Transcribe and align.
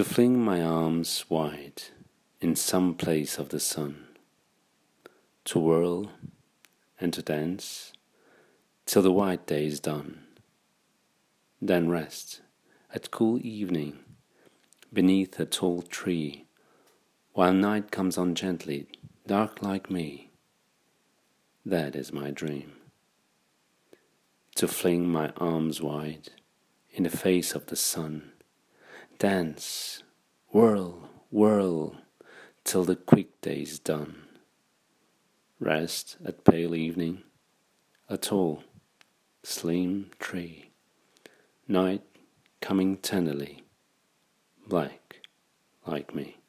to 0.00 0.04
fling 0.04 0.42
my 0.42 0.62
arms 0.62 1.26
wide 1.28 1.82
in 2.40 2.56
some 2.56 2.94
place 2.94 3.36
of 3.36 3.50
the 3.50 3.60
sun, 3.60 4.06
to 5.44 5.58
whirl 5.58 6.10
and 6.98 7.12
to 7.12 7.20
dance 7.20 7.92
till 8.86 9.02
the 9.02 9.12
white 9.12 9.46
day 9.46 9.66
is 9.66 9.78
done, 9.78 10.22
then 11.60 11.90
rest 11.90 12.40
at 12.94 13.10
cool 13.10 13.38
evening 13.44 13.98
beneath 14.90 15.38
a 15.38 15.44
tall 15.44 15.82
tree 15.82 16.46
while 17.34 17.52
night 17.52 17.90
comes 17.90 18.16
on 18.16 18.34
gently, 18.34 18.86
dark 19.26 19.60
like 19.60 19.90
me. 19.90 20.30
That 21.66 21.94
is 21.94 22.10
my 22.10 22.30
dream. 22.30 22.72
To 24.54 24.66
fling 24.66 25.06
my 25.06 25.28
arms 25.36 25.82
wide 25.82 26.30
in 26.90 27.02
the 27.02 27.10
face 27.10 27.54
of 27.54 27.66
the 27.66 27.76
sun, 27.76 28.32
dance, 29.20 30.02
whirl, 30.48 31.10
whirl, 31.30 31.94
till 32.64 32.84
the 32.84 32.96
quick 32.96 33.38
day's 33.42 33.78
done. 33.78 34.14
Rest 35.58 36.16
at 36.24 36.42
pale 36.42 36.74
evening, 36.74 37.22
a 38.08 38.16
tall, 38.16 38.64
slim 39.42 40.10
tree, 40.18 40.70
night 41.68 42.02
coming 42.62 42.96
tenderly, 42.96 43.62
black 44.66 45.20
like 45.86 46.14
me. 46.14 46.39